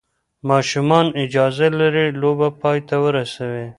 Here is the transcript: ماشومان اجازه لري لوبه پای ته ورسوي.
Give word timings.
ماشومان 0.49 1.05
اجازه 1.23 1.67
لري 1.79 2.05
لوبه 2.21 2.49
پای 2.61 2.79
ته 2.87 2.95
ورسوي. 3.03 3.65